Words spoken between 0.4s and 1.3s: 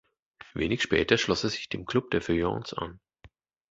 Wenig später